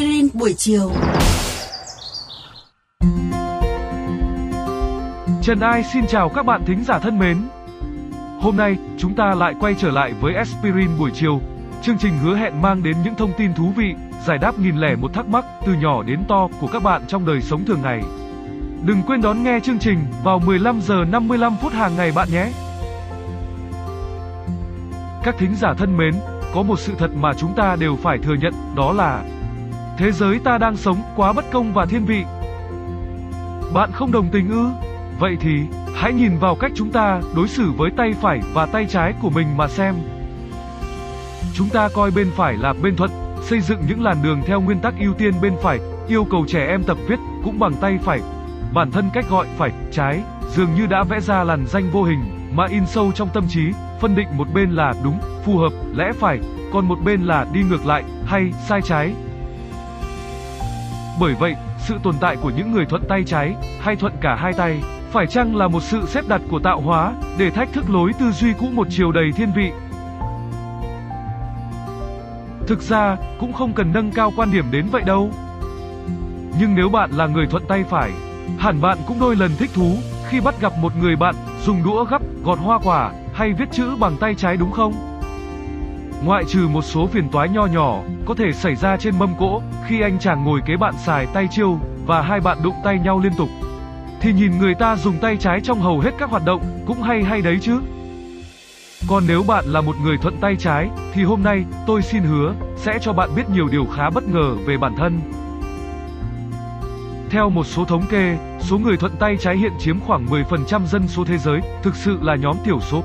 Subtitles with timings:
[0.00, 0.92] aspirin buổi chiều.
[5.42, 7.38] Trần Ai xin chào các bạn thính giả thân mến.
[8.40, 11.40] Hôm nay, chúng ta lại quay trở lại với Aspirin buổi chiều.
[11.82, 13.94] Chương trình hứa hẹn mang đến những thông tin thú vị,
[14.26, 17.26] giải đáp nghìn lẻ một thắc mắc từ nhỏ đến to của các bạn trong
[17.26, 18.02] đời sống thường ngày.
[18.84, 22.52] Đừng quên đón nghe chương trình vào 15 giờ 55 phút hàng ngày bạn nhé.
[25.24, 26.14] Các thính giả thân mến,
[26.54, 29.22] có một sự thật mà chúng ta đều phải thừa nhận, đó là
[30.00, 32.24] thế giới ta đang sống quá bất công và thiên vị.
[33.74, 34.66] Bạn không đồng tình ư?
[35.18, 35.60] Vậy thì,
[35.94, 39.30] hãy nhìn vào cách chúng ta đối xử với tay phải và tay trái của
[39.30, 39.94] mình mà xem.
[41.54, 43.10] Chúng ta coi bên phải là bên thuận,
[43.42, 45.78] xây dựng những làn đường theo nguyên tắc ưu tiên bên phải,
[46.08, 48.20] yêu cầu trẻ em tập viết cũng bằng tay phải.
[48.74, 52.20] Bản thân cách gọi phải, trái, dường như đã vẽ ra làn danh vô hình
[52.52, 56.12] mà in sâu trong tâm trí, phân định một bên là đúng, phù hợp, lẽ
[56.20, 56.38] phải,
[56.72, 59.14] còn một bên là đi ngược lại, hay sai trái.
[61.20, 64.52] Bởi vậy, sự tồn tại của những người thuận tay trái, hay thuận cả hai
[64.52, 68.12] tay, phải chăng là một sự xếp đặt của tạo hóa, để thách thức lối
[68.20, 69.70] tư duy cũ một chiều đầy thiên vị?
[72.66, 75.30] Thực ra, cũng không cần nâng cao quan điểm đến vậy đâu.
[76.60, 78.10] Nhưng nếu bạn là người thuận tay phải,
[78.58, 79.96] hẳn bạn cũng đôi lần thích thú
[80.28, 81.34] khi bắt gặp một người bạn
[81.64, 85.09] dùng đũa gắp, gọt hoa quả hay viết chữ bằng tay trái đúng không?
[86.24, 89.62] Ngoại trừ một số phiền toái nho nhỏ có thể xảy ra trên mâm cỗ
[89.86, 93.20] khi anh chàng ngồi kế bạn xài tay chiêu và hai bạn đụng tay nhau
[93.20, 93.48] liên tục
[94.20, 97.22] thì nhìn người ta dùng tay trái trong hầu hết các hoạt động cũng hay
[97.22, 97.80] hay đấy chứ.
[99.08, 102.54] Còn nếu bạn là một người thuận tay trái thì hôm nay tôi xin hứa
[102.76, 105.20] sẽ cho bạn biết nhiều điều khá bất ngờ về bản thân.
[107.30, 111.08] Theo một số thống kê, số người thuận tay trái hiện chiếm khoảng 10% dân
[111.08, 113.02] số thế giới, thực sự là nhóm thiểu số.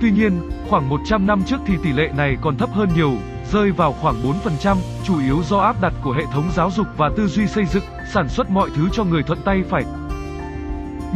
[0.00, 3.12] Tuy nhiên, khoảng 100 năm trước thì tỷ lệ này còn thấp hơn nhiều,
[3.52, 7.10] rơi vào khoảng 4%, chủ yếu do áp đặt của hệ thống giáo dục và
[7.16, 9.84] tư duy xây dựng, sản xuất mọi thứ cho người thuận tay phải.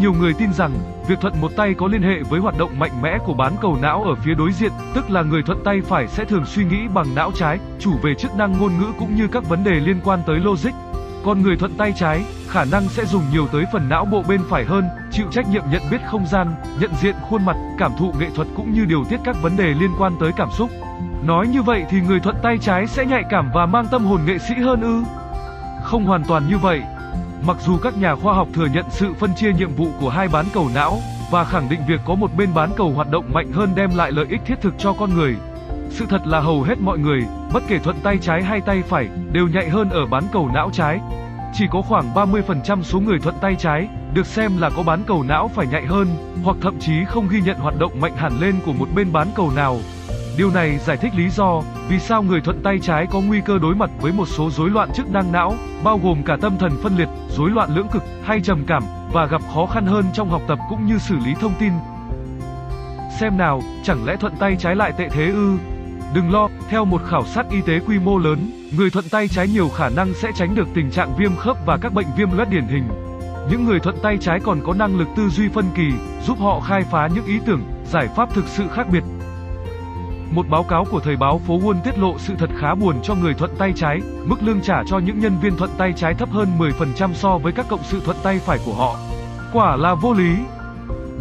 [0.01, 0.73] Nhiều người tin rằng,
[1.09, 3.79] việc thuận một tay có liên hệ với hoạt động mạnh mẽ của bán cầu
[3.83, 6.89] não ở phía đối diện, tức là người thuận tay phải sẽ thường suy nghĩ
[6.95, 10.01] bằng não trái, chủ về chức năng ngôn ngữ cũng như các vấn đề liên
[10.05, 10.92] quan tới logic.
[11.25, 14.41] Còn người thuận tay trái, khả năng sẽ dùng nhiều tới phần não bộ bên
[14.49, 18.13] phải hơn, chịu trách nhiệm nhận biết không gian, nhận diện khuôn mặt, cảm thụ
[18.19, 20.71] nghệ thuật cũng như điều tiết các vấn đề liên quan tới cảm xúc.
[21.23, 24.21] Nói như vậy thì người thuận tay trái sẽ nhạy cảm và mang tâm hồn
[24.27, 25.03] nghệ sĩ hơn ư?
[25.83, 26.83] Không hoàn toàn như vậy.
[27.47, 30.29] Mặc dù các nhà khoa học thừa nhận sự phân chia nhiệm vụ của hai
[30.29, 30.99] bán cầu não
[31.31, 34.13] và khẳng định việc có một bên bán cầu hoạt động mạnh hơn đem lại
[34.13, 35.37] lợi ích thiết thực cho con người.
[35.93, 37.23] Sự thật là hầu hết mọi người,
[37.53, 40.71] bất kể thuận tay trái hay tay phải, đều nhạy hơn ở bán cầu não
[40.73, 41.01] trái.
[41.55, 45.23] Chỉ có khoảng 30% số người thuận tay trái được xem là có bán cầu
[45.23, 46.09] não phải nhạy hơn,
[46.45, 49.29] hoặc thậm chí không ghi nhận hoạt động mạnh hẳn lên của một bên bán
[49.37, 49.79] cầu nào.
[50.37, 53.59] Điều này giải thích lý do vì sao người thuận tay trái có nguy cơ
[53.59, 55.55] đối mặt với một số rối loạn chức năng não,
[55.85, 58.83] bao gồm cả tâm thần phân liệt, rối loạn lưỡng cực hay trầm cảm
[59.13, 61.73] và gặp khó khăn hơn trong học tập cũng như xử lý thông tin.
[63.21, 65.59] Xem nào, chẳng lẽ thuận tay trái lại tệ thế ư?
[66.15, 69.49] Đừng lo, theo một khảo sát y tế quy mô lớn, người thuận tay trái
[69.49, 72.51] nhiều khả năng sẽ tránh được tình trạng viêm khớp và các bệnh viêm loét
[72.51, 72.89] điển hình.
[73.51, 75.91] Những người thuận tay trái còn có năng lực tư duy phân kỳ,
[76.27, 79.03] giúp họ khai phá những ý tưởng, giải pháp thực sự khác biệt.
[80.31, 83.15] Một báo cáo của thời báo phố Wall tiết lộ sự thật khá buồn cho
[83.15, 86.31] người thuận tay trái, mức lương trả cho những nhân viên thuận tay trái thấp
[86.31, 88.97] hơn 10% so với các cộng sự thuận tay phải của họ.
[89.53, 90.37] Quả là vô lý.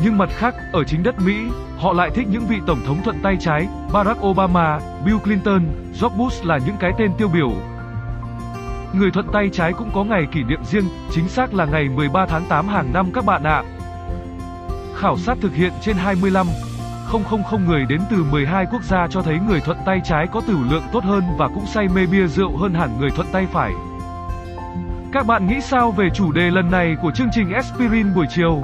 [0.04, 1.36] Nhưng mặt khác, ở chính đất Mỹ,
[1.82, 5.62] họ lại thích những vị tổng thống thuận tay trái, Barack Obama, Bill Clinton,
[6.02, 7.52] George Bush là những cái tên tiêu biểu.
[8.94, 12.26] Người thuận tay trái cũng có ngày kỷ niệm riêng, chính xác là ngày 13
[12.26, 13.64] tháng 8 hàng năm các bạn ạ.
[14.96, 16.48] Khảo sát thực hiện trên 25
[17.12, 20.58] 000 người đến từ 12 quốc gia cho thấy người thuận tay trái có tử
[20.70, 23.72] lượng tốt hơn và cũng say mê bia rượu hơn hẳn người thuận tay phải.
[25.12, 28.64] Các bạn nghĩ sao về chủ đề lần này của chương trình Aspirin buổi chiều?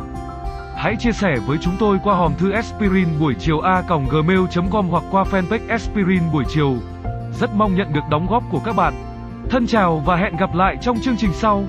[0.78, 5.24] Hãy chia sẻ với chúng tôi qua hòm thư aspirin buổi chiều a.gmail.com hoặc qua
[5.24, 6.78] fanpage Aspirin buổi chiều.
[7.40, 8.94] Rất mong nhận được đóng góp của các bạn.
[9.50, 11.64] Thân chào và hẹn gặp lại trong chương trình sau.